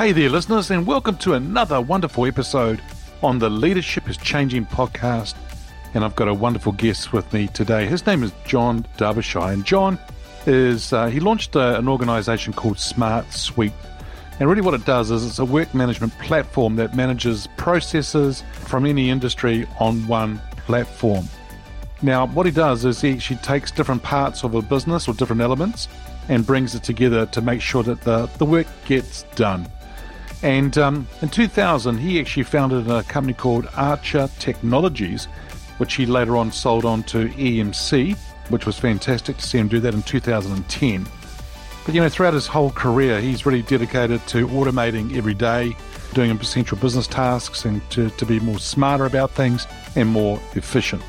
[0.00, 2.80] Hey there, listeners, and welcome to another wonderful episode
[3.22, 5.34] on the Leadership is Changing podcast.
[5.92, 7.84] And I've got a wonderful guest with me today.
[7.84, 9.98] His name is John Derbyshire, and John
[10.46, 13.74] is uh, he launched a, an organization called Smart Suite.
[14.38, 18.86] And really, what it does is it's a work management platform that manages processes from
[18.86, 21.28] any industry on one platform.
[22.00, 25.42] Now, what he does is he actually takes different parts of a business or different
[25.42, 25.88] elements
[26.30, 29.70] and brings it together to make sure that the, the work gets done.
[30.42, 35.26] And um, in 2000, he actually founded a company called Archer Technologies,
[35.78, 38.16] which he later on sold on to EMC,
[38.48, 41.06] which was fantastic to see him do that in 2010.
[41.84, 45.76] But you know, throughout his whole career, he's really dedicated to automating every day,
[46.14, 49.66] doing essential business tasks, and to, to be more smarter about things
[49.96, 51.02] and more efficient.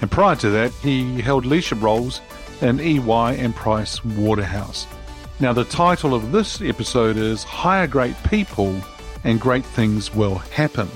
[0.00, 2.20] And prior to that, he held leadership roles
[2.60, 4.86] in EY and Price Waterhouse.
[5.40, 8.78] Now, the title of this episode is Hire Great People
[9.24, 10.86] and Great Things Will Happen.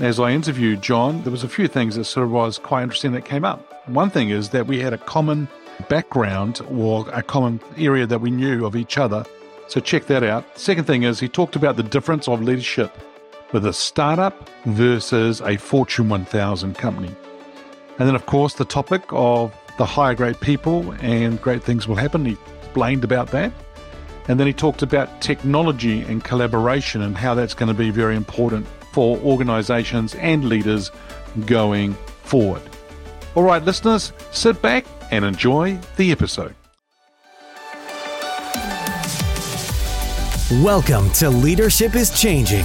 [0.00, 3.12] As I interviewed John, there was a few things that sort of was quite interesting
[3.12, 3.86] that came up.
[3.86, 5.46] One thing is that we had a common
[5.90, 9.26] background or a common area that we knew of each other.
[9.68, 10.58] So check that out.
[10.58, 12.96] Second thing is he talked about the difference of leadership
[13.52, 17.14] with a startup versus a Fortune 1000 company.
[17.98, 21.96] And then, of course, the topic of the hire great people and great things will
[21.96, 22.24] happen.
[22.24, 23.52] He explained about that.
[24.28, 28.16] And then he talked about technology and collaboration and how that's going to be very
[28.16, 30.90] important for organizations and leaders
[31.44, 32.62] going forward.
[33.36, 36.54] All right, listeners, sit back and enjoy the episode.
[40.62, 42.64] Welcome to Leadership is Changing.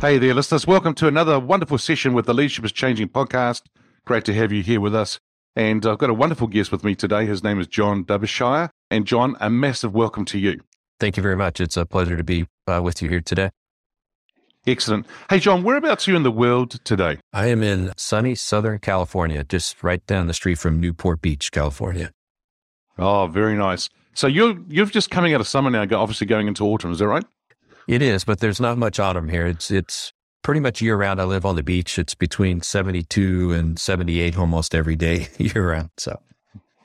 [0.00, 0.66] Hey there, listeners.
[0.66, 3.62] Welcome to another wonderful session with the Leadership is Changing podcast.
[4.04, 5.18] Great to have you here with us.
[5.56, 7.24] And I've got a wonderful guest with me today.
[7.24, 8.70] His name is John Derbyshire.
[8.90, 10.60] And John, a massive welcome to you.
[11.00, 11.60] Thank you very much.
[11.60, 13.50] It's a pleasure to be uh, with you here today.
[14.66, 15.06] Excellent.
[15.30, 17.18] Hey, John, whereabouts are you in the world today?
[17.32, 22.12] I am in sunny Southern California, just right down the street from Newport Beach, California.
[22.98, 23.88] Oh, very nice.
[24.12, 26.92] So you're you're just coming out of summer now, obviously going into autumn.
[26.92, 27.24] Is that right?
[27.88, 29.46] It is, but there's not much autumn here.
[29.46, 31.20] It's it's pretty much year round.
[31.20, 31.98] I live on the beach.
[31.98, 35.90] It's between 72 and 78 almost every day year round.
[35.96, 36.20] So,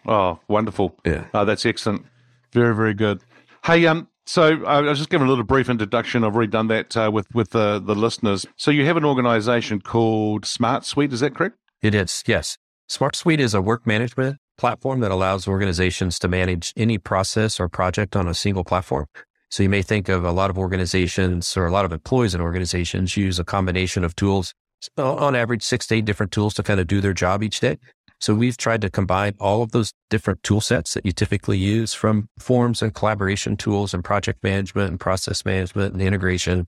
[0.08, 0.96] oh, wonderful.
[1.06, 2.06] Yeah, oh, that's excellent.
[2.54, 3.22] Very very good.
[3.64, 6.24] Hey, um, so I was just giving a little brief introduction.
[6.24, 8.46] I've already done that uh, with with the the listeners.
[8.56, 11.14] So you have an organisation called Smart Suite.
[11.14, 11.58] Is that correct?
[11.82, 12.24] It is.
[12.28, 12.58] Yes.
[12.88, 17.68] Smart Suite is a work management platform that allows organizations to manage any process or
[17.68, 19.08] project on a single platform.
[19.52, 22.40] So you may think of a lot of organizations or a lot of employees in
[22.40, 24.54] organizations use a combination of tools,
[24.98, 27.78] on average, six to eight different tools to kind of do their job each day.
[28.22, 31.94] So we've tried to combine all of those different tool sets that you typically use
[31.94, 36.68] from forms and collaboration tools and project management and process management and integration,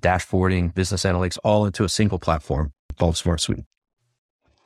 [0.00, 3.64] dashboarding, business analytics, all into a single platform called Smart Suite.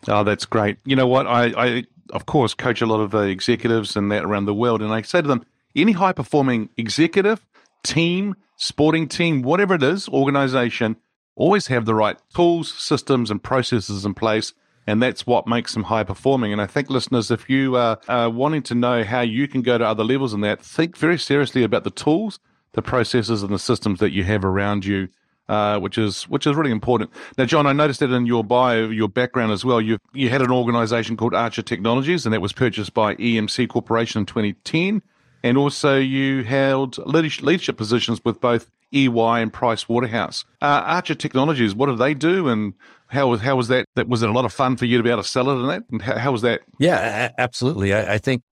[0.09, 0.79] Oh, that's great.
[0.85, 1.27] You know what?
[1.27, 4.83] I, I of course, coach a lot of uh, executives and that around the world.
[4.83, 5.45] And I say to them,
[5.75, 7.47] any high performing executive,
[7.83, 10.97] team, sporting team, whatever it is, organization,
[11.37, 14.53] always have the right tools, systems, and processes in place.
[14.87, 16.53] And that's what makes them high performing.
[16.53, 17.99] And I think, listeners, if you are
[18.31, 21.63] wanting to know how you can go to other levels in that, think very seriously
[21.63, 22.41] about the tools,
[22.73, 25.09] the processes, and the systems that you have around you.
[25.49, 27.11] Uh, which is which is really important.
[27.37, 29.81] Now, John, I noticed that in your bio, your background as well.
[29.81, 34.21] You you had an organisation called Archer Technologies, and that was purchased by EMC Corporation
[34.21, 35.03] in 2010
[35.43, 40.45] and also you held leadership positions with both EY and Price Waterhouse.
[40.61, 42.75] Uh, Archer Technologies, what do they do, and
[43.09, 43.87] how was how was that?
[43.97, 45.61] That was it a lot of fun for you to be able to sell it
[45.61, 45.83] and that?
[45.91, 46.63] And how, how was that?
[46.79, 47.95] Yeah, absolutely.
[47.95, 48.43] I, I, think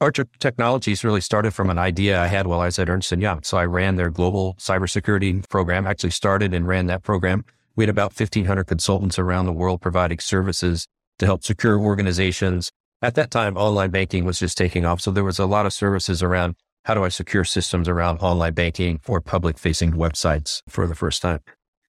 [0.00, 3.18] Archer Technologies really started from an idea I had while I was at Ernst &
[3.18, 3.42] Young.
[3.42, 5.86] So I ran their global cybersecurity program.
[5.86, 7.44] Actually started and ran that program.
[7.76, 10.86] We had about 1,500 consultants around the world providing services
[11.18, 12.70] to help secure organizations
[13.02, 15.00] at that time, online banking was just taking off.
[15.00, 16.54] So there was a lot of services around
[16.84, 21.22] how do I secure systems around online banking or public facing websites for the first
[21.22, 21.40] time.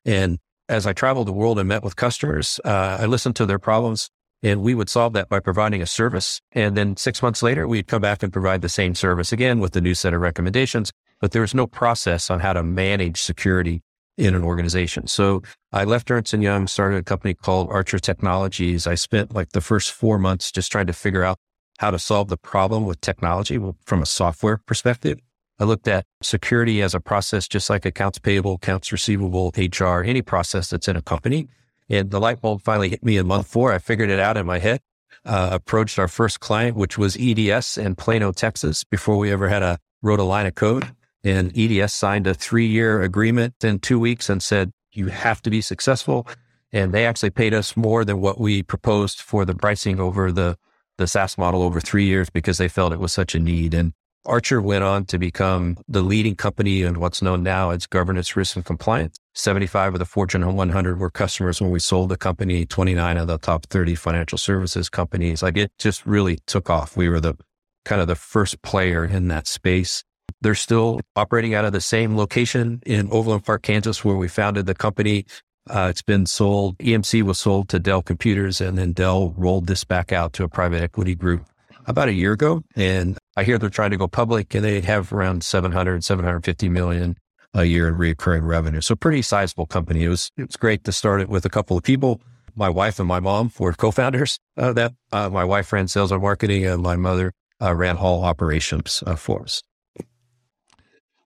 [0.05, 0.39] And
[0.69, 4.09] as I traveled the world and met with customers, uh, I listened to their problems
[4.43, 6.41] and we would solve that by providing a service.
[6.51, 9.75] And then six months later, we'd come back and provide the same service again with
[9.75, 10.91] a new set of recommendations.
[11.21, 13.81] But there was no process on how to manage security
[14.17, 15.07] in an organization.
[15.07, 18.85] So I left Ernst Young, started a company called Archer Technologies.
[18.85, 21.37] I spent like the first four months just trying to figure out
[21.79, 25.19] how to solve the problem with technology from a software perspective.
[25.59, 30.21] I looked at security as a process, just like accounts payable, accounts receivable, HR, any
[30.21, 31.47] process that's in a company.
[31.89, 33.71] And the light bulb finally hit me in month four.
[33.71, 34.81] I figured it out in my head.
[35.25, 39.63] Uh, approached our first client, which was EDS in Plano, Texas, before we ever had
[39.63, 40.93] a wrote a line of code.
[41.23, 45.49] And EDS signed a three year agreement in two weeks and said, you have to
[45.49, 46.27] be successful.
[46.71, 50.57] And they actually paid us more than what we proposed for the pricing over the,
[50.97, 53.73] the SaaS model over three years because they felt it was such a need.
[53.73, 53.93] And
[54.25, 58.55] Archer went on to become the leading company in what's known now as governance, risk,
[58.55, 59.19] and compliance.
[59.35, 63.37] 75 of the Fortune 100 were customers when we sold the company, 29 of the
[63.37, 65.43] top 30 financial services companies.
[65.43, 66.95] Like it just really took off.
[66.95, 67.35] We were the
[67.83, 70.03] kind of the first player in that space.
[70.43, 74.65] They're still operating out of the same location in Overland Park, Kansas, where we founded
[74.65, 75.25] the company.
[75.69, 76.77] Uh, it's been sold.
[76.79, 80.49] EMC was sold to Dell Computers, and then Dell rolled this back out to a
[80.49, 81.45] private equity group
[81.87, 82.61] about a year ago.
[82.75, 87.15] And I hear they're trying to go public, and they have around 700, 750 million
[87.53, 88.81] a year in recurring revenue.
[88.81, 90.03] So pretty sizable company.
[90.03, 92.19] It was it was great to start it with a couple of people.
[92.53, 94.93] My wife and my mom were co-founders of that.
[95.11, 97.31] Uh, my wife ran sales and marketing, and my mother
[97.61, 99.63] uh, ran hall operations uh, for us.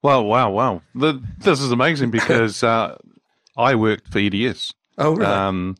[0.07, 0.81] Wow, wow, wow.
[0.95, 2.95] The, this is amazing because uh,
[3.57, 4.73] I worked for EDS.
[4.97, 5.25] Oh, really?
[5.25, 5.75] Um,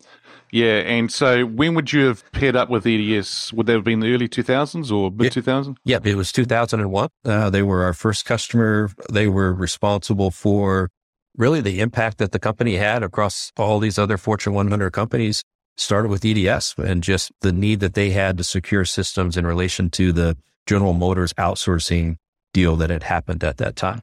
[0.52, 0.80] yeah.
[0.80, 3.54] And so when would you have paired up with EDS?
[3.54, 5.78] Would that have been the early 2000s or mid 2000s?
[5.86, 6.06] Yep.
[6.06, 7.08] Yeah, it was 2001.
[7.24, 8.90] Uh, they were our first customer.
[9.10, 10.90] They were responsible for
[11.38, 15.42] really the impact that the company had across all these other Fortune 100 companies.
[15.78, 19.90] Started with EDS and just the need that they had to secure systems in relation
[19.92, 20.36] to the
[20.66, 22.18] General Motors outsourcing
[22.52, 24.02] deal that had happened at that time.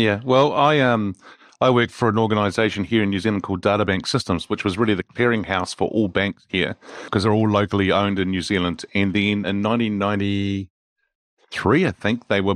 [0.00, 0.20] Yeah.
[0.24, 1.14] Well, I um
[1.60, 4.94] I worked for an organisation here in New Zealand called DataBank Systems, which was really
[4.94, 8.86] the clearinghouse for all banks here because they're all locally owned in New Zealand.
[8.94, 12.54] And then in 1993, I think they were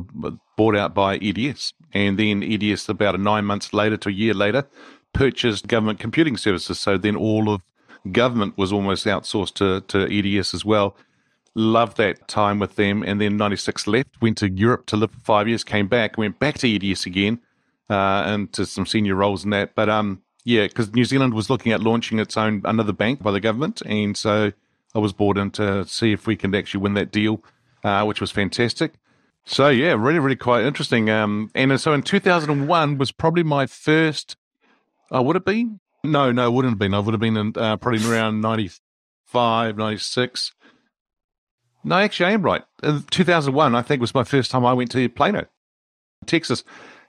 [0.56, 4.66] bought out by EDS, and then EDS about nine months later to a year later
[5.12, 6.80] purchased government computing services.
[6.80, 7.60] So then all of
[8.10, 10.96] government was almost outsourced to to EDS as well
[11.54, 13.02] loved that time with them.
[13.02, 16.38] And then 96 left, went to Europe to live for five years, came back, went
[16.38, 17.40] back to EDS again,
[17.88, 19.74] uh, and to some senior roles in that.
[19.74, 23.30] But um, yeah, because New Zealand was looking at launching its own another bank by
[23.30, 23.82] the government.
[23.82, 24.52] And so
[24.94, 27.42] I was brought in to see if we can actually win that deal,
[27.82, 28.94] uh, which was fantastic.
[29.44, 31.10] So yeah, really, really quite interesting.
[31.10, 34.36] Um, and so in 2001 was probably my first.
[35.10, 35.68] Oh, would it be?
[36.02, 36.94] No, no, it wouldn't have been.
[36.94, 40.52] I would have been in, uh, probably around 95, 96.
[41.84, 42.62] No, actually, I am right.
[42.82, 45.46] In 2001, I think, was my first time I went to Plano,
[46.26, 46.64] Texas,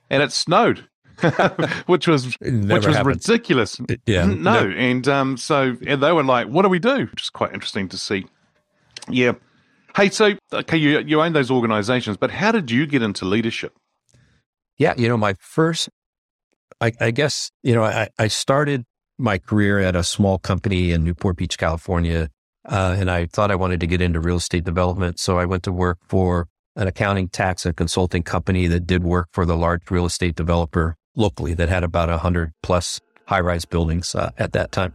[0.10, 0.88] and it snowed,
[1.86, 3.28] which was which was happens.
[3.28, 3.80] ridiculous.
[4.06, 4.70] Yeah, no, no.
[4.72, 7.88] and um, so and they were like, "What do we do?" Which is quite interesting
[7.90, 8.26] to see.
[9.10, 9.34] Yeah.
[9.96, 13.78] Hey, so okay, you you own those organizations, but how did you get into leadership?
[14.78, 15.90] Yeah, you know, my first,
[16.82, 18.84] I, I guess, you know, I, I started
[19.18, 22.30] my career at a small company in Newport Beach, California
[22.66, 25.20] uh, and I thought I wanted to get into real estate development.
[25.20, 29.30] So I went to work for an accounting, tax, and consulting company that did work
[29.32, 34.14] for the large real estate developer locally that had about 100 plus high rise buildings
[34.16, 34.94] uh, at that time.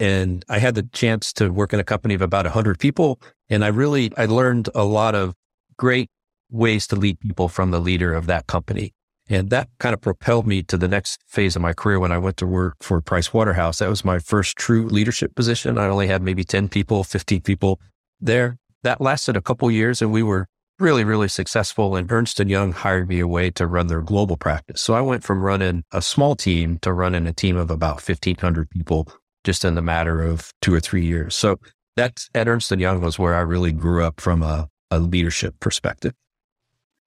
[0.00, 3.20] And I had the chance to work in a company of about 100 people.
[3.50, 5.34] And I really, I learned a lot of
[5.76, 6.08] great
[6.50, 8.94] ways to lead people from the leader of that company.
[9.28, 12.18] And that kind of propelled me to the next phase of my career when I
[12.18, 13.78] went to work for Price Waterhouse.
[13.78, 15.76] That was my first true leadership position.
[15.76, 17.80] I only had maybe 10 people, 15 people
[18.20, 18.58] there.
[18.84, 20.46] That lasted a couple years and we were
[20.78, 21.96] really, really successful.
[21.96, 24.80] And Ernst Young hired me away to run their global practice.
[24.80, 28.70] So I went from running a small team to running a team of about 1500
[28.70, 29.08] people
[29.44, 31.34] just in the matter of two or three years.
[31.34, 31.58] So
[31.96, 36.14] that's at Ernst Young was where I really grew up from a, a leadership perspective.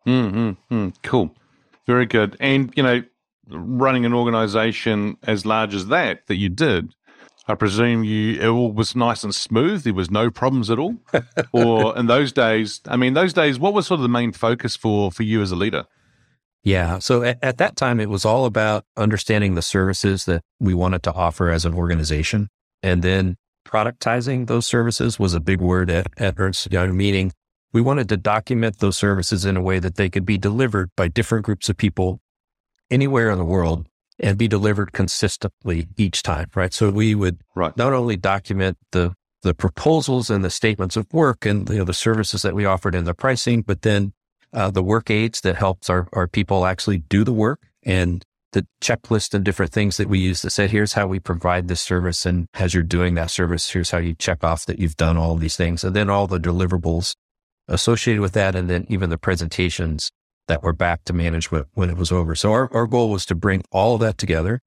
[0.05, 0.89] Mm-hmm.
[1.03, 1.33] Cool.
[1.91, 2.37] Very good.
[2.39, 3.03] And, you know,
[3.49, 6.93] running an organization as large as that, that you did,
[7.49, 9.83] I presume you it all was nice and smooth.
[9.83, 10.95] There was no problems at all.
[11.51, 14.77] or in those days, I mean, those days, what was sort of the main focus
[14.77, 15.83] for for you as a leader?
[16.63, 16.99] Yeah.
[16.99, 21.03] So at, at that time, it was all about understanding the services that we wanted
[21.03, 22.47] to offer as an organization,
[22.81, 23.35] and then
[23.67, 26.95] productizing those services was a big word at, at Ernst Young.
[26.95, 27.33] Meaning,
[27.73, 31.07] we wanted to document those services in a way that they could be delivered by
[31.07, 32.19] different groups of people
[32.89, 33.87] anywhere in the world
[34.19, 36.73] and be delivered consistently each time, right?
[36.73, 37.75] So we would right.
[37.77, 39.13] not only document the
[39.43, 42.93] the proposals and the statements of work and you know, the services that we offered
[42.93, 44.13] in the pricing, but then
[44.53, 48.67] uh, the work aids that helps our, our people actually do the work and the
[48.81, 52.25] checklist and different things that we use that said, here's how we provide this service.
[52.25, 55.33] And as you're doing that service, here's how you check off that you've done all
[55.33, 55.83] of these things.
[55.83, 57.15] And then all the deliverables
[57.71, 58.55] associated with that.
[58.55, 60.11] And then even the presentations
[60.47, 62.35] that were back to management when it was over.
[62.35, 64.59] So our, our goal was to bring all of that together.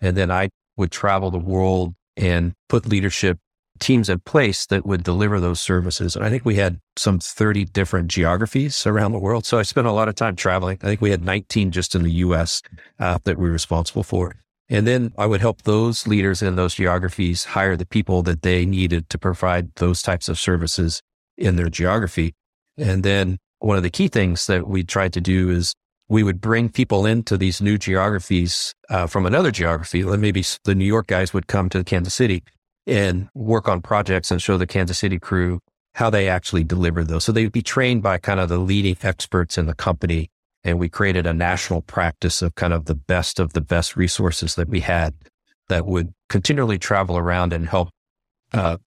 [0.00, 3.38] And then I would travel the world and put leadership
[3.80, 6.14] teams in place that would deliver those services.
[6.14, 9.44] And I think we had some 30 different geographies around the world.
[9.44, 10.78] So I spent a lot of time traveling.
[10.82, 12.62] I think we had 19 just in the US
[13.00, 14.36] uh, that we were responsible for.
[14.68, 18.64] And then I would help those leaders in those geographies hire the people that they
[18.64, 21.02] needed to provide those types of services
[21.36, 22.34] in their geography.
[22.78, 25.74] And then one of the key things that we tried to do is
[26.08, 30.00] we would bring people into these new geographies uh, from another geography.
[30.00, 32.42] And maybe the New York guys would come to Kansas City
[32.86, 35.60] and work on projects and show the Kansas City crew
[35.94, 37.24] how they actually deliver those.
[37.24, 40.30] So they would be trained by kind of the leading experts in the company.
[40.64, 44.54] And we created a national practice of kind of the best of the best resources
[44.54, 45.14] that we had
[45.68, 47.90] that would continually travel around and help,
[48.52, 48.78] uh,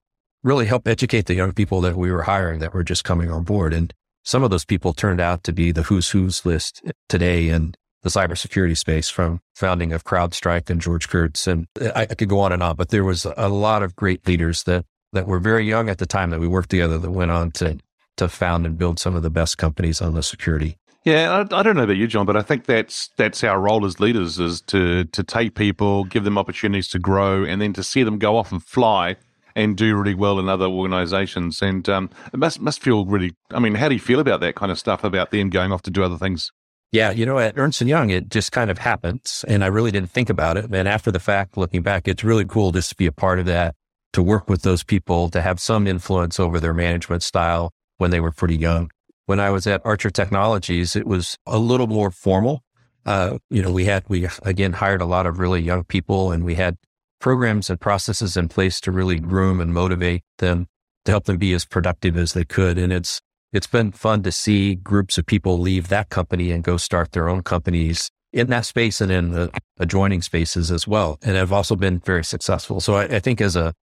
[0.45, 3.43] really help educate the young people that we were hiring that were just coming on
[3.43, 3.73] board.
[3.73, 3.91] And
[4.23, 7.73] some of those people turned out to be the who's who's list today in
[8.03, 11.47] the cybersecurity space from founding of CrowdStrike and George Kurtz.
[11.47, 14.27] And I, I, could go on and on, but there was a lot of great
[14.27, 17.31] leaders that, that were very young at the time that we worked together that went
[17.31, 17.79] on to,
[18.17, 20.77] to found and build some of the best companies on the security.
[21.03, 23.85] Yeah, I, I don't know about you, John, but I think that's that's our role
[23.85, 27.83] as leaders is to to take people, give them opportunities to grow, and then to
[27.83, 29.15] see them go off and fly
[29.55, 31.61] and do really well in other organizations.
[31.61, 33.33] And um, it must must feel really.
[33.51, 35.81] I mean, how do you feel about that kind of stuff about them going off
[35.83, 36.51] to do other things?
[36.91, 39.91] Yeah, you know, at Ernst and Young, it just kind of happens, and I really
[39.91, 40.73] didn't think about it.
[40.73, 43.45] And after the fact, looking back, it's really cool just to be a part of
[43.47, 43.75] that,
[44.13, 48.21] to work with those people, to have some influence over their management style when they
[48.21, 48.91] were pretty young.
[49.25, 52.63] When I was at Archer Technologies, it was a little more formal.
[53.05, 56.45] Uh, you know, we had we again hired a lot of really young people, and
[56.45, 56.77] we had
[57.25, 60.67] programs and processes in place to really groom and motivate them
[61.05, 62.77] to help them be as productive as they could.
[62.77, 63.19] And it's
[63.51, 67.27] it's been fun to see groups of people leave that company and go start their
[67.27, 71.17] own companies in that space and in the adjoining spaces as well.
[71.23, 72.79] And have also been very successful.
[72.79, 73.73] So I, I think as a,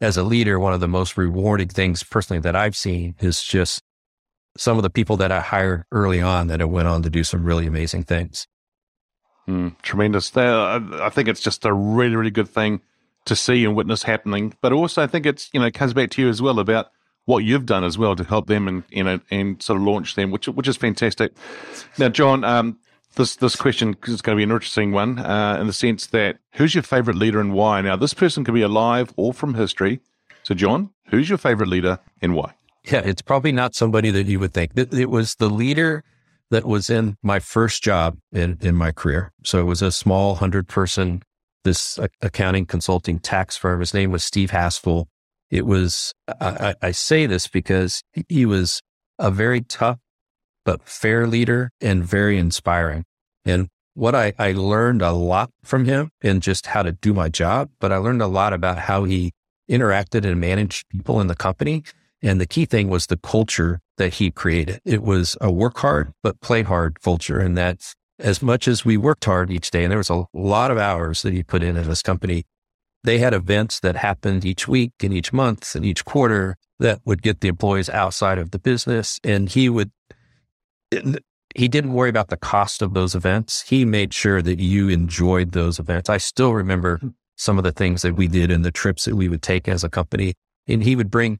[0.00, 3.82] as a leader, one of the most rewarding things personally that I've seen is just
[4.56, 7.24] some of the people that I hired early on that have went on to do
[7.24, 8.46] some really amazing things.
[9.48, 10.34] Mm, tremendous.
[10.36, 12.80] I think it's just a really, really good thing
[13.26, 14.54] to see and witness happening.
[14.60, 16.90] But also, I think it's you know comes back to you as well about
[17.26, 20.14] what you've done as well to help them and you know and sort of launch
[20.14, 21.32] them, which which is fantastic.
[21.98, 22.78] Now, John, um,
[23.16, 26.38] this this question is going to be an interesting one uh, in the sense that
[26.52, 27.80] who's your favorite leader and why?
[27.80, 30.00] Now, this person can be alive or from history.
[30.42, 32.54] So, John, who's your favorite leader and why?
[32.84, 34.72] Yeah, it's probably not somebody that you would think.
[34.76, 36.04] It was the leader
[36.50, 39.32] that was in my first job in, in my career.
[39.44, 41.22] So it was a small hundred person,
[41.64, 43.80] this accounting consulting tax firm.
[43.80, 45.08] His name was Steve Haskell
[45.54, 48.82] it was, I, I say this because he was
[49.20, 49.98] a very tough,
[50.64, 53.04] but fair leader and very inspiring.
[53.44, 57.28] And what I, I learned a lot from him in just how to do my
[57.28, 59.32] job, but I learned a lot about how he
[59.70, 61.84] interacted and managed people in the company.
[62.24, 64.80] And the key thing was the culture that he created.
[64.84, 67.38] It was a work hard, but play hard culture.
[67.38, 70.70] And that as much as we worked hard each day, and there was a lot
[70.70, 72.44] of hours that he put in at this company,
[73.04, 77.22] they had events that happened each week and each month and each quarter that would
[77.22, 79.20] get the employees outside of the business.
[79.22, 79.90] And he would,
[80.90, 83.64] he didn't worry about the cost of those events.
[83.68, 86.08] He made sure that you enjoyed those events.
[86.08, 87.08] I still remember hmm.
[87.36, 89.84] some of the things that we did and the trips that we would take as
[89.84, 90.32] a company.
[90.66, 91.38] And he would bring,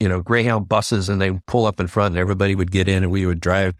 [0.00, 3.02] you know, Greyhound buses and they pull up in front and everybody would get in
[3.02, 3.74] and we would drive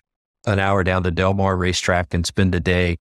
[0.47, 2.97] an hour down the Del Mar racetrack and spend a day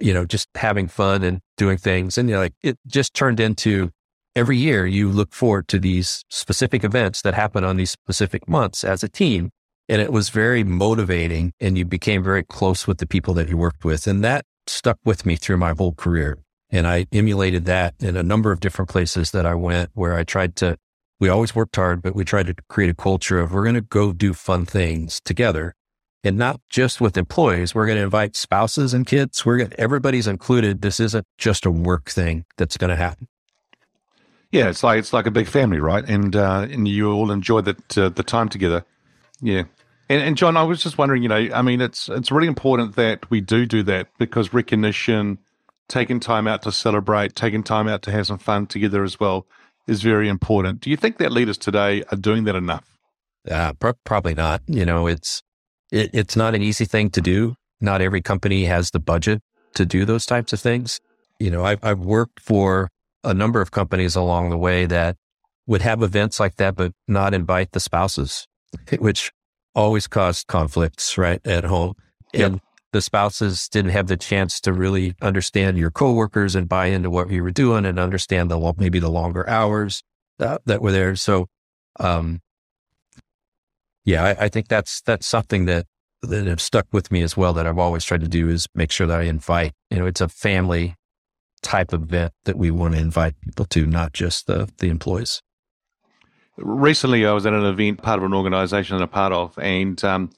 [0.00, 2.16] you know, just having fun and doing things.
[2.16, 3.90] And you know, like it just turned into
[4.34, 8.84] every year you look forward to these specific events that happen on these specific months
[8.84, 9.50] as a team.
[9.88, 13.56] And it was very motivating and you became very close with the people that you
[13.56, 14.06] worked with.
[14.06, 16.38] And that stuck with me through my whole career.
[16.70, 20.24] And I emulated that in a number of different places that I went where I
[20.24, 20.78] tried to,
[21.22, 23.80] we always worked hard, but we tried to create a culture of we're going to
[23.80, 25.76] go do fun things together
[26.24, 27.76] and not just with employees.
[27.76, 29.46] We're going to invite spouses and kids.
[29.46, 30.82] We're going everybody's included.
[30.82, 33.28] This isn't just a work thing that's going to happen.
[34.50, 36.04] Yeah, it's like it's like a big family, right?
[36.04, 38.84] And uh, and you all enjoy that uh, the time together.
[39.40, 39.62] Yeah.
[40.08, 42.96] And, and John, I was just wondering, you know, I mean, it's it's really important
[42.96, 45.38] that we do do that because recognition,
[45.86, 49.46] taking time out to celebrate, taking time out to have some fun together as well,
[49.86, 50.80] is very important.
[50.80, 52.98] Do you think that leaders today are doing that enough?
[53.50, 53.72] Uh,
[54.04, 54.62] probably not.
[54.66, 55.42] You know, it's
[55.90, 57.54] it, it's not an easy thing to do.
[57.80, 59.42] Not every company has the budget
[59.74, 61.00] to do those types of things.
[61.40, 62.88] You know, I've, I've worked for
[63.24, 65.16] a number of companies along the way that
[65.66, 68.46] would have events like that, but not invite the spouses,
[68.98, 69.32] which
[69.74, 71.94] always caused conflicts, right, at home.
[72.34, 72.62] And yep.
[72.92, 77.30] The spouses didn't have the chance to really understand your coworkers and buy into what
[77.30, 80.02] you were doing and understand the maybe the longer hours
[80.38, 81.16] that, that were there.
[81.16, 81.48] So,
[81.98, 82.40] um,
[84.04, 85.86] yeah, I, I think that's that's something that
[86.22, 87.52] that have stuck with me as well.
[87.52, 89.72] That I've always tried to do is make sure that I invite.
[89.90, 90.96] You know, it's a family
[91.62, 95.42] type event that we want to invite people to, not just the the employees.
[96.58, 100.02] Recently, I was at an event, part of an organization I'm a part of, and
[100.04, 100.30] um,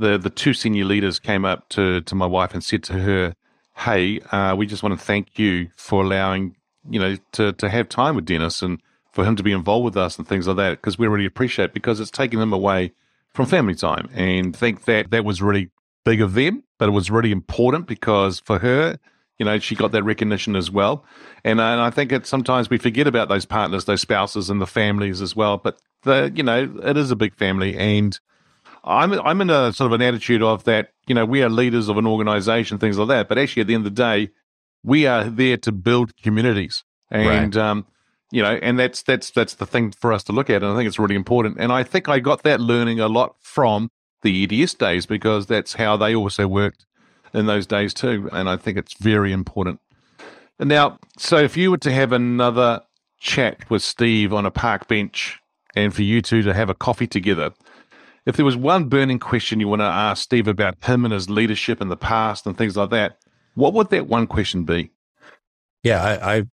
[0.00, 3.34] the the two senior leaders came up to to my wife and said to her,
[3.76, 6.56] "Hey, uh, we just want to thank you for allowing
[6.88, 8.80] you know to to have time with Dennis and
[9.12, 11.74] for him to be involved with us and things like that because we really appreciate
[11.74, 12.92] because it's taking them away
[13.34, 15.70] from family time and think that that was really
[16.04, 18.98] big of them, but it was really important because for her,
[19.38, 21.04] you know, she got that recognition as well.
[21.44, 24.60] And, uh, and I think it sometimes we forget about those partners, those spouses, and
[24.60, 25.58] the families as well.
[25.58, 28.18] But the, you know, it is a big family, and
[28.84, 30.92] I'm I'm in a sort of an attitude of that.
[31.06, 33.28] You know, we are leaders of an organization, things like that.
[33.28, 34.30] But actually, at the end of the day,
[34.82, 37.70] we are there to build communities, and right.
[37.70, 37.86] um,
[38.30, 40.76] you know, and that's that's that's the thing for us to look at, and I
[40.76, 41.58] think it's really important.
[41.58, 43.90] And I think I got that learning a lot from
[44.22, 46.86] the EDS days because that's how they also worked
[47.34, 49.80] in those days too, and I think it's very important.
[50.58, 52.82] And now, so if you were to have another
[53.18, 55.38] chat with Steve on a park bench,
[55.74, 57.52] and for you two to have a coffee together,
[58.30, 61.28] if there was one burning question you want to ask Steve about him and his
[61.28, 63.18] leadership in the past and things like that,
[63.54, 64.90] what would that one question be?
[65.82, 66.44] Yeah, I, I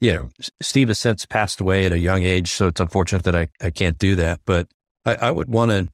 [0.00, 0.28] you know,
[0.60, 3.70] Steve has since passed away at a young age, so it's unfortunate that I, I
[3.70, 4.40] can't do that.
[4.44, 4.68] But
[5.04, 5.90] I, I would want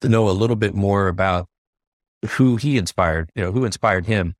[0.00, 1.48] to know a little bit more about
[2.30, 4.34] who he inspired, you know, who inspired him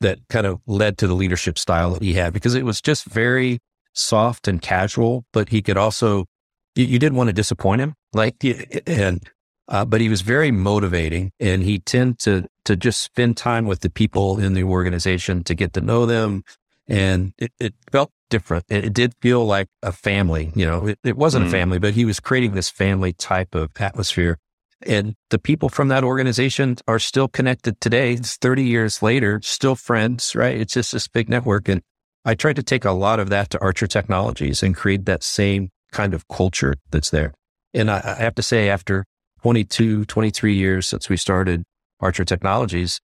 [0.00, 3.04] that kind of led to the leadership style that he had, because it was just
[3.06, 3.58] very
[3.94, 6.26] soft and casual, but he could also,
[6.74, 7.94] you, you didn't want to disappoint him.
[8.12, 8.36] Like,
[8.86, 9.22] and,
[9.68, 13.80] uh, but he was very motivating and he tended to, to just spend time with
[13.80, 16.42] the people in the organization to get to know them.
[16.88, 18.64] And it, it felt different.
[18.68, 20.50] It, it, did feel like a family.
[20.54, 21.48] You know, it, it wasn't mm.
[21.48, 24.38] a family, but he was creating this family type of atmosphere.
[24.84, 28.14] And the people from that organization are still connected today.
[28.14, 30.60] It's 30 years later, still friends, right?
[30.60, 31.68] It's just this big network.
[31.68, 31.82] And
[32.24, 35.70] I tried to take a lot of that to Archer Technologies and create that same
[35.92, 37.32] kind of culture that's there.
[37.74, 39.04] And I, I have to say, after
[39.42, 41.64] 22, 23 years since we started
[42.00, 43.00] Archer Technologies,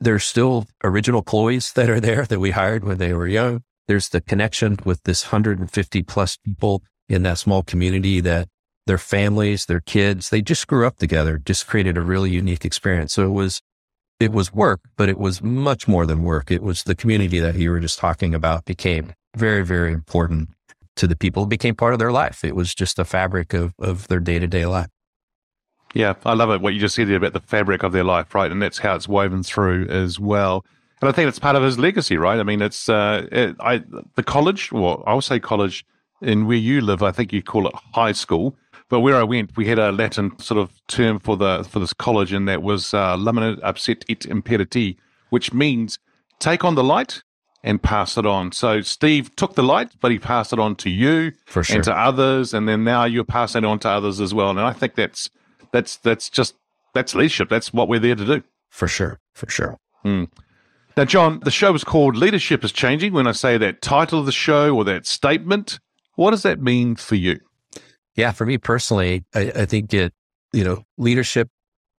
[0.00, 3.62] there's still original employees that are there that we hired when they were young.
[3.88, 8.48] There's the connection with this 150 plus people in that small community that
[8.86, 13.14] their families, their kids, they just grew up together, just created a really unique experience.
[13.14, 13.62] So it was,
[14.20, 16.50] it was work, but it was much more than work.
[16.50, 20.50] It was the community that you were just talking about became very, very important
[20.96, 21.44] to the people.
[21.44, 22.44] It became part of their life.
[22.44, 24.88] It was just the fabric of, of their day to day life.
[25.94, 26.60] Yeah, I love it.
[26.60, 28.50] What you just said about the fabric of their life, right?
[28.50, 30.64] And that's how it's woven through as well.
[31.00, 32.38] And I think it's part of his legacy, right?
[32.38, 33.82] I mean, it's uh, it, I
[34.16, 35.84] the college, well, I'll say college
[36.20, 37.02] in where you live.
[37.02, 38.56] I think you call it high school.
[38.88, 41.92] But where I went, we had a Latin sort of term for the for this
[41.92, 44.96] college, and that was uh, lumen accipe et imperti,
[45.30, 45.98] which means
[46.38, 47.22] take on the light
[47.62, 48.52] and pass it on.
[48.52, 51.64] So Steve took the light, but he passed it on to you sure.
[51.70, 54.50] and to others, and then now you're passing it on to others as well.
[54.50, 55.30] And I think that's
[55.74, 56.54] that's that's just
[56.94, 57.48] that's leadership.
[57.50, 58.42] That's what we're there to do.
[58.70, 59.76] For sure, for sure.
[60.04, 60.28] Mm.
[60.96, 63.12] Now, John, the show is called Leadership is Changing.
[63.12, 65.80] When I say that title of the show or that statement,
[66.14, 67.40] what does that mean for you?
[68.14, 70.12] Yeah, for me personally, I, I think it,
[70.52, 71.48] you know, leadership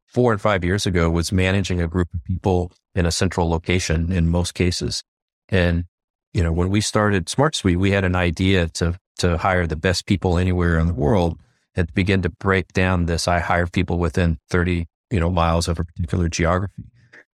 [0.07, 4.13] four and five years ago was managing a group of people in a central location
[4.13, 5.03] in most cases.
[5.49, 5.87] And,
[6.33, 9.75] you know, when we started Smart Suite, we had an idea to, to hire the
[9.75, 11.37] best people anywhere in the world
[11.77, 13.27] and begin to break down this.
[13.29, 16.85] I hire people within 30, you know, miles of a particular geography.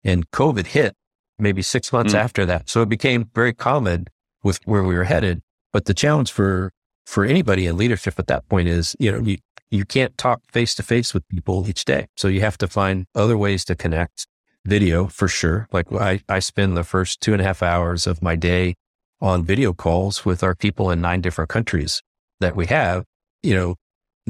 [0.05, 0.95] And COVID hit
[1.39, 2.19] maybe six months mm.
[2.19, 2.69] after that.
[2.69, 4.07] So it became very common
[4.43, 5.43] with where we were headed.
[5.73, 6.73] But the challenge for
[7.07, 9.39] for anybody in leadership at that point is, you know, you,
[9.71, 12.07] you can't talk face to face with people each day.
[12.17, 14.29] So you have to find other ways to connect
[14.65, 15.67] video for sure.
[15.73, 18.75] Like I, I spend the first two and a half hours of my day
[19.21, 22.03] on video calls with our people in nine different countries
[22.41, 23.05] that we have,
[23.43, 23.75] you know,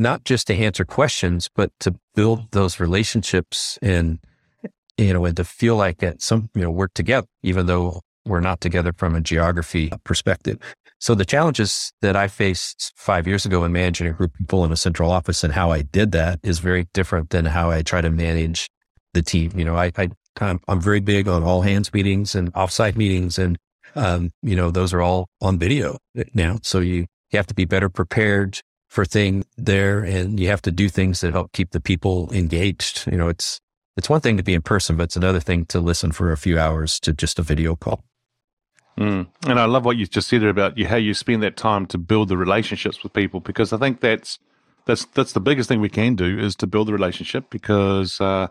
[0.00, 4.18] not just to answer questions, but to build those relationships and,
[4.96, 8.40] you know, and to feel like at some, you know, we're together, even though we're
[8.40, 10.58] not together from a geography perspective.
[10.98, 14.64] So the challenges that I faced five years ago in managing a group of people
[14.64, 17.82] in a central office and how I did that is very different than how I
[17.82, 18.68] try to manage
[19.12, 19.52] the team.
[19.54, 20.10] You know, I, I
[20.40, 23.38] I'm, I'm very big on all hands meetings and offsite meetings.
[23.38, 23.58] And,
[23.94, 25.98] um, you know, those are all on video
[26.32, 26.58] now.
[26.62, 28.60] So you, you have to be better prepared
[28.90, 33.07] for thing there and you have to do things that help keep the people engaged.
[33.11, 33.61] You know, it's,
[33.96, 36.37] it's one thing to be in person, but it's another thing to listen for a
[36.37, 38.03] few hours to just a video call.
[38.98, 39.29] Mm.
[39.46, 41.98] And I love what you just said about you, how you spend that time to
[41.98, 44.40] build the relationships with people, because I think that's
[44.87, 47.48] that's that's the biggest thing we can do is to build the relationship.
[47.48, 48.48] Because uh,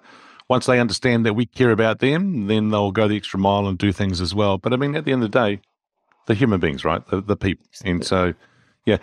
[0.48, 3.78] once they understand that we care about them, then they'll go the extra mile and
[3.78, 4.58] do things as well.
[4.58, 5.62] But I mean, at the end of the day,
[6.28, 7.06] the human beings, right?
[7.08, 8.34] The, the people, and so
[8.90, 8.98] yeah,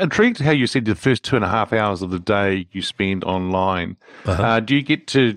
[0.00, 2.82] intrigued how you said the first two and a half hours of the day you
[2.82, 3.96] spend online.
[4.24, 4.42] Uh-huh.
[4.42, 5.36] Uh, do you get to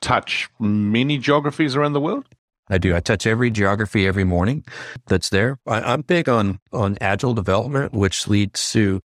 [0.00, 2.26] touch many geographies around the world?
[2.68, 2.94] I do.
[2.94, 4.64] I touch every geography every morning
[5.06, 5.58] that's there.
[5.66, 9.00] I, am big on on agile development, which leads to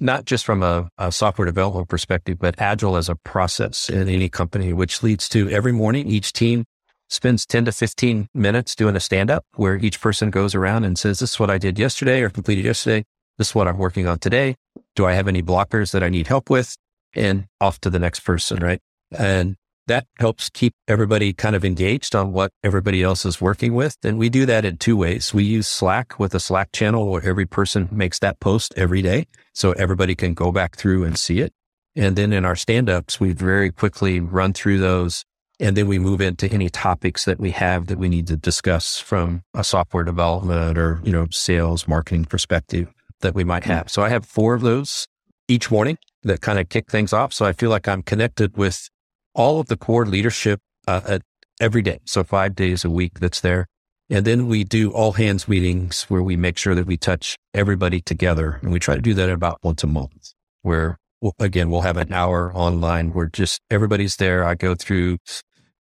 [0.00, 4.28] not just from a, a, software development perspective, but agile as a process in any
[4.28, 6.64] company, which leads to every morning each team
[7.08, 10.98] spends 10 to 15 minutes doing a stand up where each person goes around and
[10.98, 13.04] says, This is what I did yesterday or completed yesterday.
[13.38, 14.56] This is what I'm working on today.
[14.94, 16.76] Do I have any blockers that I need help with?
[17.14, 18.80] And off to the next person, right?
[19.16, 23.96] And that helps keep everybody kind of engaged on what everybody else is working with.
[24.02, 25.34] And we do that in two ways.
[25.34, 29.26] We use Slack with a Slack channel where every person makes that post every day.
[29.54, 31.52] So everybody can go back through and see it.
[31.96, 35.24] And then in our stand ups, we very quickly run through those.
[35.60, 38.98] And then we move into any topics that we have that we need to discuss
[38.98, 42.88] from a software development or, you know, sales marketing perspective
[43.22, 43.90] that we might have.
[43.90, 45.06] So I have four of those
[45.48, 47.32] each morning that kind of kick things off.
[47.32, 48.88] So I feel like I'm connected with
[49.34, 51.18] all of the core leadership uh,
[51.60, 52.00] every day.
[52.04, 53.66] So five days a week that's there.
[54.10, 58.00] And then we do all hands meetings where we make sure that we touch everybody
[58.00, 58.58] together.
[58.62, 60.98] And we try to do that about once a month where
[61.38, 64.44] again, we'll have an hour online where just everybody's there.
[64.44, 65.18] I go through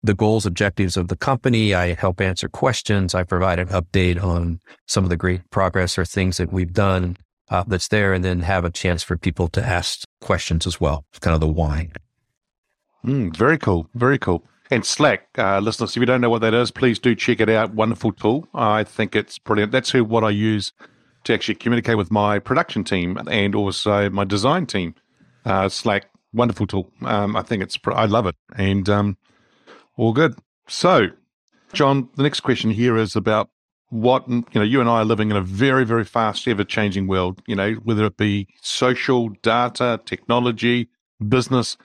[0.02, 1.74] the goals, objectives of the company.
[1.74, 3.14] I help answer questions.
[3.14, 7.16] I provide an update on some of the great progress or things that we've done
[7.50, 11.04] uh, that's there and then have a chance for people to ask questions as well.
[11.10, 11.90] It's kind of the why.
[13.04, 13.88] Mm, very cool.
[13.94, 14.44] Very cool.
[14.70, 17.50] And Slack, uh, listeners, if you don't know what that is, please do check it
[17.50, 17.74] out.
[17.74, 18.48] Wonderful tool.
[18.54, 19.70] I think it's brilliant.
[19.70, 20.72] That's who what I use
[21.24, 24.94] to actually communicate with my production team and also my design team.
[25.44, 26.90] Uh, Slack, wonderful tool.
[27.02, 28.34] Um, I think it's, I love it.
[28.56, 29.18] And um,
[29.96, 30.38] all good.
[30.68, 31.08] So,
[31.72, 33.50] John, the next question here is about
[33.90, 37.06] what, you know, you and I are living in a very, very fast, ever changing
[37.06, 40.88] world, you know, whether it be social, data, technology,
[41.28, 41.76] business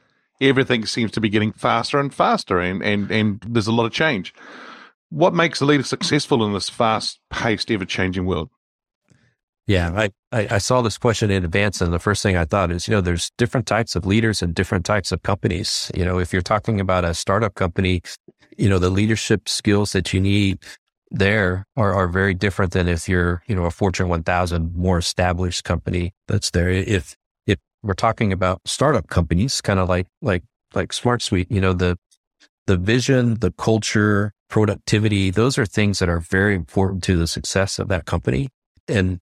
[0.42, 3.92] everything seems to be getting faster and faster, and, and, and there's a lot of
[3.92, 4.34] change.
[5.10, 8.50] What makes a leader successful in this fast paced, ever changing world?
[9.68, 12.72] Yeah, I, I, I, saw this question in advance, and the first thing I thought
[12.72, 15.92] is, you know, there's different types of leaders and different types of companies.
[15.94, 18.02] You know, if you're talking about a startup company,
[18.58, 20.60] you know, the leadership skills that you need
[21.12, 25.66] there are, are very different than if you're, you know, a Fortune 1000 more established
[25.66, 26.70] company that's there.
[26.70, 31.62] If if we're talking about startup companies, kind of like like like Smart Suite, You
[31.62, 31.98] know, the
[32.68, 37.80] the vision, the culture, productivity, those are things that are very important to the success
[37.80, 38.50] of that company.
[38.88, 39.20] And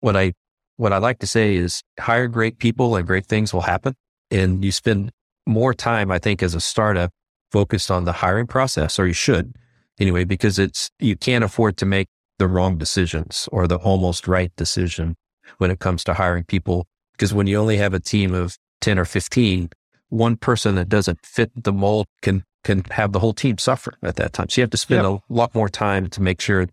[0.00, 0.32] what I
[0.76, 3.94] what I like to say is hire great people and great things will happen.
[4.30, 5.10] And you spend
[5.46, 7.10] more time, I think, as a startup
[7.50, 9.54] focused on the hiring process, or you should
[9.98, 14.52] anyway, because it's you can't afford to make the wrong decisions or the almost right
[14.56, 15.16] decision
[15.58, 18.98] when it comes to hiring people because when you only have a team of 10
[18.98, 19.70] or 15,
[20.10, 24.16] one person that doesn't fit the mold can can have the whole team suffer at
[24.16, 24.48] that time.
[24.48, 25.20] So you have to spend yep.
[25.30, 26.66] a lot more time to make sure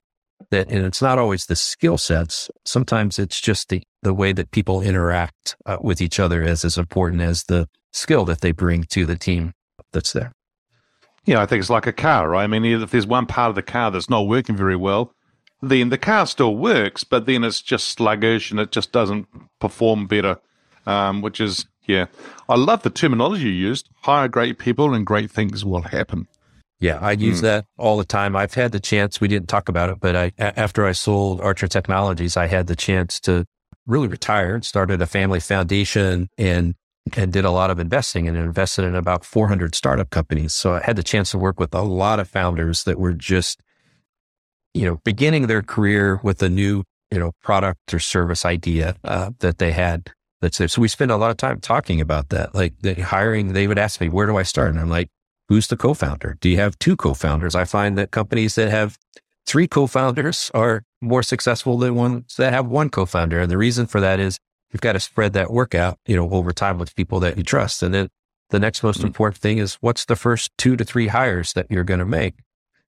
[0.54, 2.50] that, and it's not always the skill sets.
[2.64, 6.78] Sometimes it's just the, the way that people interact uh, with each other is as
[6.78, 9.54] important as the skill that they bring to the team
[9.92, 10.32] that's there.
[11.26, 12.44] Yeah, I think it's like a car, right?
[12.44, 15.14] I mean, if there's one part of the car that's not working very well,
[15.62, 19.28] then the car still works, but then it's just sluggish and it just doesn't
[19.60, 20.38] perform better.
[20.86, 22.08] Um, which is, yeah,
[22.50, 23.88] I love the terminology you used.
[24.02, 26.28] Hire great people and great things will happen.
[26.84, 27.44] Yeah, I use mm.
[27.44, 28.36] that all the time.
[28.36, 29.22] I've had the chance.
[29.22, 32.76] We didn't talk about it, but I after I sold Archer Technologies, I had the
[32.76, 33.46] chance to
[33.86, 36.76] really retire and started a family foundation and
[37.16, 40.54] and did a lot of investing and invested in about 400 startup companies.
[40.54, 43.62] So I had the chance to work with a lot of founders that were just
[44.74, 49.32] you know, beginning their career with a new, you know, product or service idea uh,
[49.40, 50.12] that they had.
[50.42, 50.72] That's it.
[50.72, 52.54] So we spend a lot of time talking about that.
[52.54, 54.72] Like the hiring, they would ask me, where do I start?
[54.72, 55.10] And I'm like,
[55.50, 56.38] who's the co-founder?
[56.40, 57.56] Do you have two co-founders?
[57.56, 58.98] I find that companies that have
[59.46, 63.40] three co-founders are more successful than ones that have one co-founder.
[63.40, 64.40] And the reason for that is
[64.72, 67.44] you've got to spread that work out, you know, over time with people that you
[67.44, 67.84] trust.
[67.84, 68.10] And then
[68.50, 69.06] the next most Mm.
[69.06, 72.36] important thing is what's the first two to three hires that you're going to make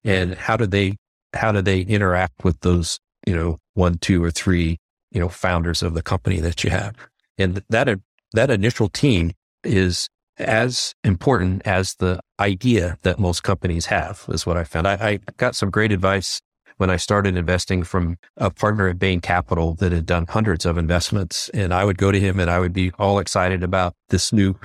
[0.04, 0.96] and how do they,
[1.34, 4.78] how do they interact with those, you know, one, two or three,
[5.12, 6.96] you know, founders of the company that you have.
[7.38, 8.00] And that,
[8.34, 9.32] that initial team
[9.64, 14.88] is as important as the idea that most companies have is what I found.
[14.88, 16.42] I, I got some great advice
[16.78, 20.78] when I started investing from a partner at Bain Capital that had done hundreds of
[20.78, 21.50] investments.
[21.54, 24.56] And I would go to him and I would be all excited about this new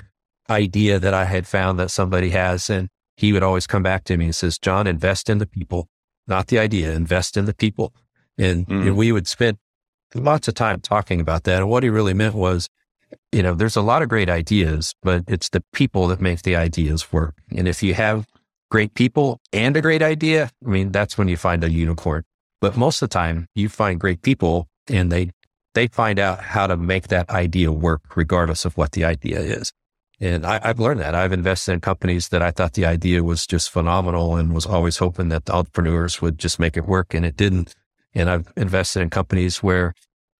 [0.49, 2.69] idea that I had found that somebody has.
[2.69, 5.89] And he would always come back to me and says, John, invest in the people,
[6.27, 7.95] not the idea, invest in the people.
[8.37, 8.87] And, Mm.
[8.89, 9.59] and we would spend
[10.15, 11.59] lots of time talking about that.
[11.59, 12.69] And what he really meant was,
[13.33, 16.57] you know, there's a lot of great ideas, but it's the people that make the
[16.57, 17.35] ideas work.
[17.57, 18.27] And if you have
[18.71, 22.25] great people and a great idea, I mean, that's when you find a unicorn.
[22.61, 25.31] But most of the time you find great people and they,
[25.75, 29.73] they find out how to make that idea work regardless of what the idea is.
[30.21, 31.15] And I, I've learned that.
[31.15, 34.99] I've invested in companies that I thought the idea was just phenomenal and was always
[34.99, 37.75] hoping that the entrepreneurs would just make it work and it didn't.
[38.15, 39.95] And I've invested in companies where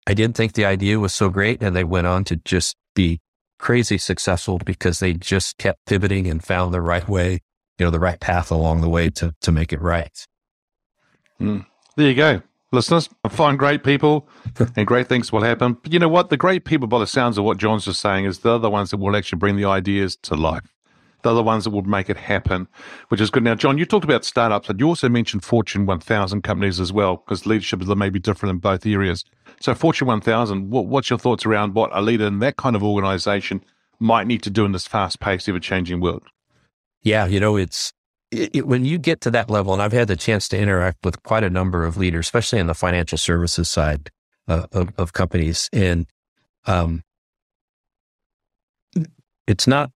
[0.07, 3.21] I didn't think the idea was so great and they went on to just be
[3.59, 7.41] crazy successful because they just kept pivoting and found the right way,
[7.79, 10.27] you know, the right path along the way to, to make it right.
[11.39, 11.61] Hmm.
[11.97, 12.43] There you go.
[12.73, 14.29] Listeners, find great people
[14.77, 15.75] and great things will happen.
[15.83, 16.31] But you know what?
[16.31, 18.91] The great people, by the sounds of what John's just saying, is they're the ones
[18.91, 20.63] that will actually bring the ideas to life.
[21.23, 22.69] They're the ones that will make it happen,
[23.09, 23.45] which is good.
[23.45, 27.17] Now, John, you talked about startups, but you also mentioned Fortune 1000 companies as well,
[27.17, 29.25] because leadership is maybe different in both areas.
[29.61, 32.83] So, Fortune 1000, what, what's your thoughts around what a leader in that kind of
[32.83, 33.63] organization
[33.99, 36.23] might need to do in this fast paced, ever changing world?
[37.03, 37.93] Yeah, you know, it's
[38.31, 41.05] it, it, when you get to that level, and I've had the chance to interact
[41.05, 44.11] with quite a number of leaders, especially in the financial services side
[44.49, 46.07] uh, of, of companies, and
[46.67, 47.03] um,
[49.47, 49.91] it's not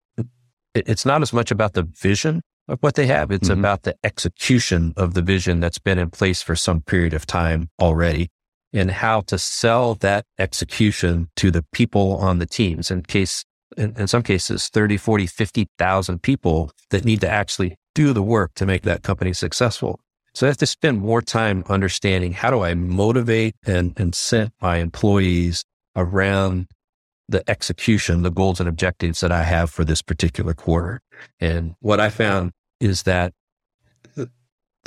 [0.74, 3.58] it's not as much about the vision of what they have; it's Mhm.
[3.58, 7.68] about the execution of the vision that's been in place for some period of time
[7.80, 8.28] already,
[8.72, 12.90] and how to sell that execution to the people on the teams.
[12.90, 13.44] In case
[13.76, 18.52] in, in some cases 30 40 50,000 people that need to actually do the work
[18.54, 20.00] to make that company successful
[20.34, 24.76] so i have to spend more time understanding how do i motivate and incent my
[24.76, 25.64] employees
[25.96, 26.66] around
[27.32, 31.00] the execution the goals and objectives that i have for this particular quarter
[31.40, 33.32] and what i found is that
[34.14, 34.30] the-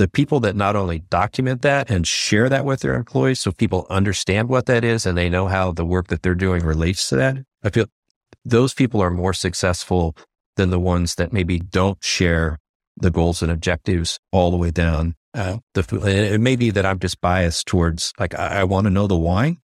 [0.07, 4.49] people that not only document that and share that with their employees so people understand
[4.49, 7.37] what that is and they know how the work that they're doing relates to that
[7.63, 7.85] i feel
[8.45, 10.15] those people are more successful
[10.55, 12.59] than the ones that maybe don't share
[12.97, 15.15] the goals and objectives all the way down.
[15.33, 18.91] Uh, the, it may be that I'm just biased towards like, I, I want to
[18.91, 19.57] know the why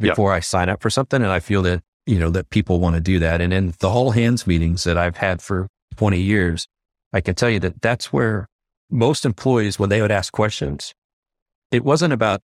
[0.00, 1.22] Before I sign up for something.
[1.22, 3.40] And I feel that, you know, that people want to do that.
[3.40, 6.68] And in the whole hands meetings that I've had for 20 years,
[7.12, 8.48] I can tell you that that's where
[8.90, 10.94] most employees, when they would ask questions,
[11.70, 12.40] it wasn't about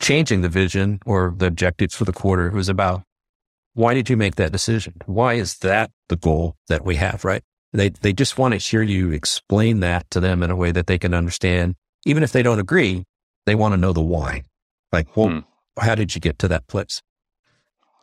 [0.00, 2.46] changing the vision or the objectives for the quarter.
[2.46, 3.02] It was about
[3.74, 4.94] why did you make that decision?
[5.06, 7.42] Why is that the goal that we have, right?
[7.72, 10.86] They, they just want to hear you explain that to them in a way that
[10.86, 11.74] they can understand.
[12.06, 13.04] Even if they don't agree,
[13.46, 14.42] they want to know the why.
[14.92, 15.38] Like, well, Hmm.
[15.80, 17.02] How did you get to that place?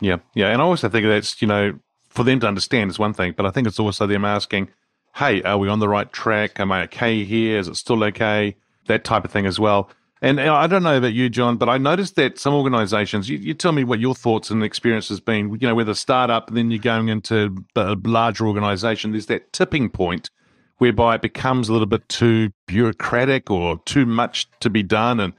[0.01, 3.13] Yeah, yeah, and I also think that's you know for them to understand is one
[3.13, 4.69] thing, but I think it's also them asking,
[5.15, 6.59] "Hey, are we on the right track?
[6.59, 7.59] Am I okay here?
[7.59, 8.55] Is it still okay?"
[8.87, 9.89] That type of thing as well.
[10.21, 13.29] And uh, I don't know about you, John, but I noticed that some organisations.
[13.29, 15.57] You, you tell me what your thoughts and experience has been.
[15.59, 19.11] You know, with a startup, and then you're going into a larger organisation.
[19.11, 20.29] There's that tipping point
[20.77, 25.33] whereby it becomes a little bit too bureaucratic or too much to be done, and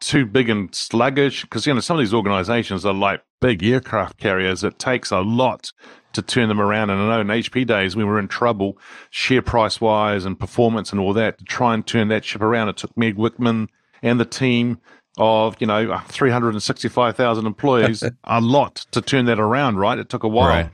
[0.00, 4.18] too big and sluggish because you know some of these organizations are like big aircraft
[4.18, 4.64] carriers.
[4.64, 5.72] It takes a lot
[6.12, 8.78] to turn them around and i know in hp days we were in trouble
[9.10, 12.68] share price wise and performance and all that to try and turn that ship around.
[12.68, 13.68] It took Meg Whitman
[14.02, 14.78] and the team
[15.18, 19.98] of you know 365000 employees a lot to turn that around right?
[19.98, 20.48] It took a while.
[20.48, 20.70] Right.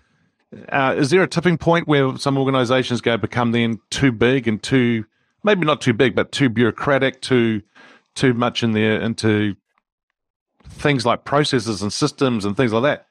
[0.68, 4.62] uh, is there a tipping point where some organizations go become then too big and
[4.62, 5.04] too
[5.42, 7.62] maybe not too big but too bureaucratic too
[8.14, 9.54] too much in there into
[10.68, 13.06] things like processes and systems and things like that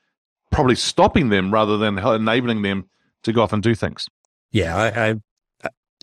[0.51, 2.87] probably stopping them rather than enabling them
[3.23, 4.07] to go off and do things
[4.51, 5.15] Yeah, I, I,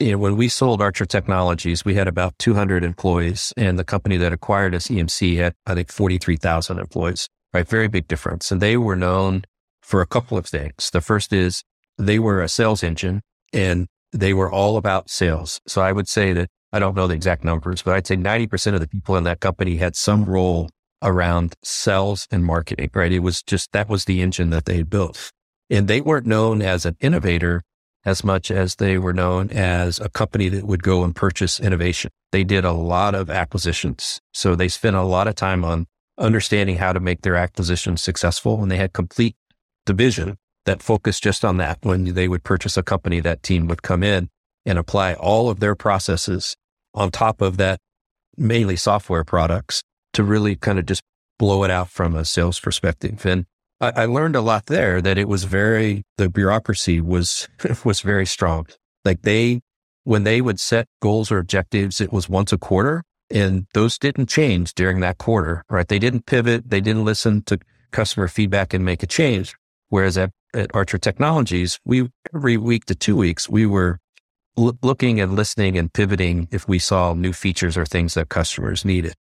[0.00, 4.16] you know, when we sold Archer Technologies, we had about 200 employees, and the company
[4.16, 7.28] that acquired us, EMC, had I think 43,000 employees.
[7.52, 8.50] Right, very big difference.
[8.50, 9.44] And they were known
[9.82, 10.90] for a couple of things.
[10.90, 11.62] The first is
[11.98, 13.20] they were a sales engine,
[13.52, 15.60] and they were all about sales.
[15.66, 18.74] So I would say that I don't know the exact numbers, but I'd say 90%
[18.74, 20.70] of the people in that company had some role
[21.02, 22.90] around sales and marketing.
[22.94, 25.32] Right, it was just that was the engine that they had built,
[25.68, 27.62] and they weren't known as an innovator
[28.04, 32.10] as much as they were known as a company that would go and purchase innovation.
[32.32, 34.20] They did a lot of acquisitions.
[34.32, 38.62] So they spent a lot of time on understanding how to make their acquisitions successful.
[38.62, 39.36] And they had complete
[39.84, 41.78] division that focused just on that.
[41.82, 44.30] When they would purchase a company, that team would come in
[44.66, 46.56] and apply all of their processes
[46.94, 47.80] on top of that,
[48.36, 51.02] mainly software products to really kind of just
[51.38, 53.24] blow it out from a sales perspective.
[53.24, 53.46] And
[53.80, 57.48] I, I learned a lot there that it was very, the bureaucracy was,
[57.84, 58.66] was very strong.
[59.04, 59.60] Like they,
[60.04, 64.28] when they would set goals or objectives, it was once a quarter and those didn't
[64.28, 65.86] change during that quarter, right?
[65.86, 66.68] They didn't pivot.
[66.68, 67.58] They didn't listen to
[67.92, 69.54] customer feedback and make a change.
[69.88, 73.99] Whereas at, at Archer Technologies, we every week to two weeks, we were
[74.58, 78.84] l- looking and listening and pivoting if we saw new features or things that customers
[78.84, 79.14] needed.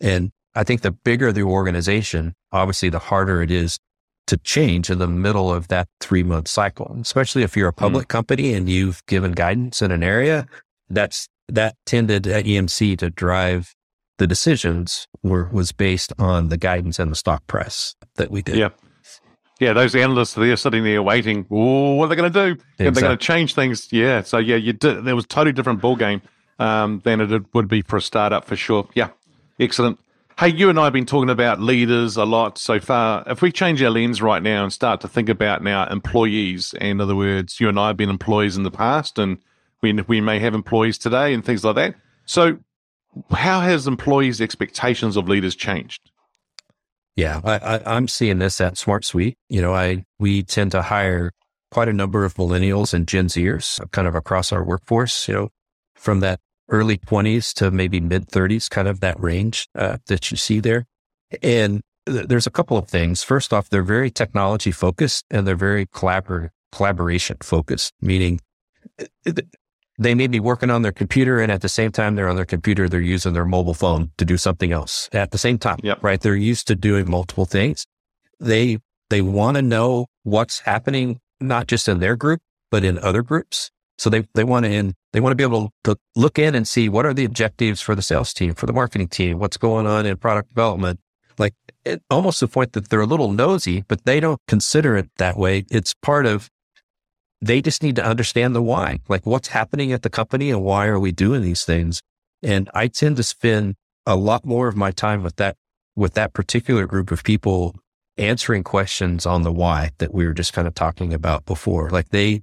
[0.00, 3.78] And I think the bigger the organization, obviously the harder it is
[4.26, 7.78] to change in the middle of that three month cycle, especially if you're a hmm.
[7.78, 8.08] public mm.
[8.08, 10.46] company and you've given guidance in an area
[10.88, 13.74] that's that tended at EMC to drive
[14.18, 18.56] the decisions were was based on the guidance and the stock price that we did.
[19.58, 21.46] Yeah, those analysts they're sitting there waiting.
[21.50, 22.52] Oh, what are they going to do?
[22.52, 22.90] Exactly.
[22.90, 23.90] They're going to change things.
[23.90, 24.22] Yeah.
[24.22, 25.04] So yeah, you did.
[25.04, 26.20] There was a totally different ball game
[26.58, 28.88] um, than it would be for a startup for sure.
[28.94, 29.10] Yeah,
[29.58, 29.98] excellent.
[30.38, 33.24] Hey, you and I have been talking about leaders a lot so far.
[33.26, 37.00] If we change our lens right now and start to think about now employees, in
[37.00, 39.38] other words, you and I have been employees in the past, and
[39.80, 41.94] we we may have employees today and things like that.
[42.26, 42.58] So,
[43.30, 46.10] how has employees' expectations of leaders changed?
[47.16, 49.36] Yeah, I, am seeing this at SmartSuite.
[49.48, 51.32] You know, I we tend to hire
[51.70, 55.26] quite a number of millennials and Gen Zers, kind of across our workforce.
[55.26, 55.48] You know,
[55.94, 60.36] from that early 20s to maybe mid 30s, kind of that range uh, that you
[60.36, 60.84] see there.
[61.42, 63.22] And th- there's a couple of things.
[63.22, 68.40] First off, they're very technology focused and they're very collabor- collaboration focused, meaning
[69.00, 69.32] uh,
[69.98, 72.44] they may be working on their computer and at the same time they're on their
[72.44, 76.02] computer, they're using their mobile phone to do something else at the same time, yep.
[76.02, 76.20] right?
[76.20, 77.86] They're used to doing multiple things.
[78.38, 78.78] They,
[79.08, 83.70] they want to know what's happening, not just in their group, but in other groups.
[83.98, 86.68] So they, they want to in, they want to be able to look in and
[86.68, 89.86] see what are the objectives for the sales team, for the marketing team, what's going
[89.86, 91.00] on in product development.
[91.38, 91.54] Like
[91.84, 95.38] it, almost the point that they're a little nosy, but they don't consider it that
[95.38, 95.64] way.
[95.70, 96.50] It's part of,
[97.40, 100.86] they just need to understand the why, like what's happening at the company and why
[100.86, 102.02] are we doing these things?
[102.42, 103.74] And I tend to spend
[104.06, 105.56] a lot more of my time with that,
[105.94, 107.74] with that particular group of people
[108.16, 111.90] answering questions on the why that we were just kind of talking about before.
[111.90, 112.42] Like they,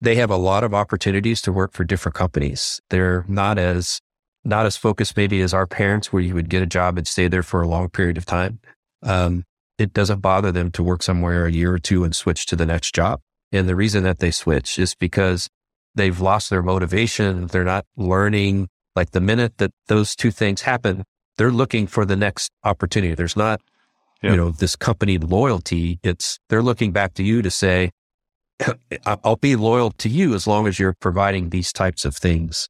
[0.00, 2.80] they have a lot of opportunities to work for different companies.
[2.90, 4.00] They're not as
[4.44, 7.28] not as focused maybe as our parents, where you would get a job and stay
[7.28, 8.60] there for a long period of time.
[9.02, 9.44] Um,
[9.78, 12.66] it doesn't bother them to work somewhere a year or two and switch to the
[12.66, 13.20] next job.
[13.52, 15.48] And the reason that they switch is because
[15.94, 17.46] they've lost their motivation.
[17.46, 18.68] They're not learning.
[18.94, 21.04] Like the minute that those two things happen,
[21.36, 23.14] they're looking for the next opportunity.
[23.14, 23.60] There's not,
[24.22, 26.00] you know, this company loyalty.
[26.02, 27.90] It's they're looking back to you to say,
[29.06, 32.68] I'll be loyal to you as long as you're providing these types of things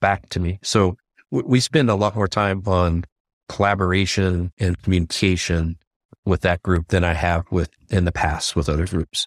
[0.00, 0.58] back to me.
[0.62, 0.96] So
[1.30, 3.04] we spend a lot more time on
[3.48, 5.78] collaboration and communication
[6.24, 9.26] with that group than I have with in the past with other groups.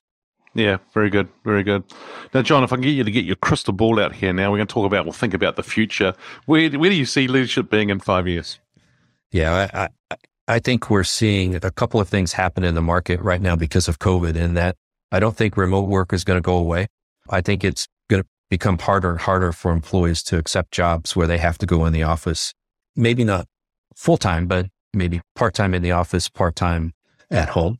[0.53, 1.83] Yeah, very good, very good.
[2.33, 4.51] Now, John, if I can get you to get your crystal ball out here now,
[4.51, 6.13] we're going to talk about, we'll think about the future.
[6.45, 8.59] Where, where do you see leadership being in five years?
[9.31, 10.15] Yeah, I, I,
[10.47, 13.87] I think we're seeing a couple of things happen in the market right now because
[13.87, 14.75] of COVID, and that
[15.11, 16.87] I don't think remote work is going to go away.
[17.29, 21.27] I think it's going to become harder and harder for employees to accept jobs where
[21.27, 22.53] they have to go in the office.
[22.97, 23.47] Maybe not
[23.95, 26.93] full time, but maybe part time in the office, part time
[27.29, 27.77] at home.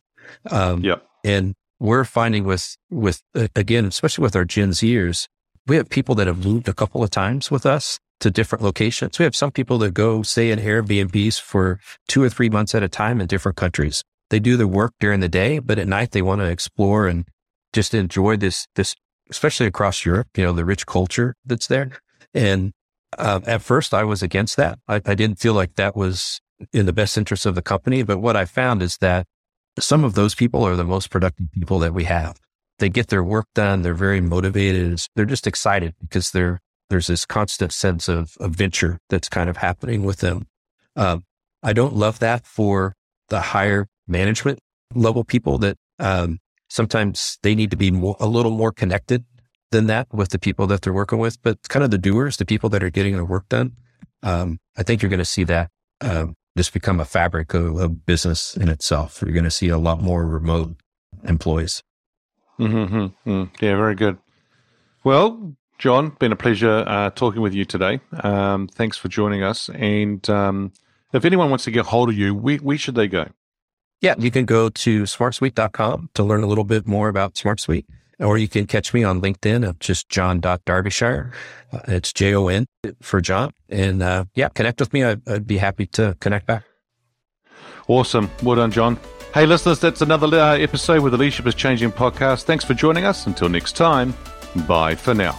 [0.50, 0.96] Um, yeah.
[1.22, 5.26] And we're finding with, with, again, especially with our Gen Zers,
[5.66, 9.18] we have people that have moved a couple of times with us to different locations.
[9.18, 12.82] We have some people that go stay in Airbnbs for two or three months at
[12.82, 16.12] a time in different countries they do their work during the day, but at night
[16.12, 17.28] they want to explore and
[17.74, 18.96] just enjoy this, this,
[19.30, 21.90] especially across Europe, you know, the rich culture that's there.
[22.32, 22.72] And
[23.18, 24.78] uh, at first I was against that.
[24.88, 26.40] I, I didn't feel like that was
[26.72, 28.02] in the best interest of the company.
[28.02, 29.26] But what I found is that
[29.78, 32.38] some of those people are the most productive people that we have.
[32.78, 33.82] They get their work done.
[33.82, 35.00] They're very motivated.
[35.14, 36.60] They're just excited because they're,
[36.90, 40.46] there's this constant sense of adventure that's kind of happening with them.
[40.96, 41.24] Um,
[41.62, 42.94] I don't love that for
[43.28, 44.58] the higher management
[44.94, 49.24] level people that um, sometimes they need to be more, a little more connected
[49.70, 51.40] than that with the people that they're working with.
[51.42, 53.76] But kind of the doers, the people that are getting their work done,
[54.22, 55.70] um, I think you're going to see that
[56.00, 59.22] um, just become a fabric of, of, business in itself.
[59.22, 60.76] You're going to see a lot more remote
[61.24, 61.82] employees.
[62.58, 63.64] Mm-hmm, mm-hmm.
[63.64, 64.18] Yeah, very good.
[65.04, 68.00] Well, John, been a pleasure uh, talking with you today.
[68.22, 69.68] Um, thanks for joining us.
[69.70, 70.72] And um,
[71.12, 73.26] if anyone wants to get hold of you, where, where should they go?
[74.00, 77.86] Yeah, you can go to smartsuite.com to learn a little bit more about SmartSuite,
[78.22, 81.32] or you can catch me on LinkedIn of just jon.darbyshire.
[81.72, 82.66] Uh, it's J O N
[83.00, 83.50] for John.
[83.68, 85.04] And uh, yeah, connect with me.
[85.04, 86.64] I, I'd be happy to connect back.
[87.88, 88.30] Awesome.
[88.42, 88.98] Well done, John.
[89.34, 92.44] Hey, listeners, that's another uh, episode with the Leadership is Changing podcast.
[92.44, 93.26] Thanks for joining us.
[93.26, 94.14] Until next time,
[94.66, 95.38] bye for now.